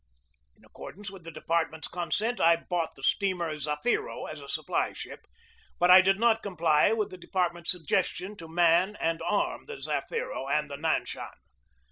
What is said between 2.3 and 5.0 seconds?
I bought the steamer Zafiro as a supply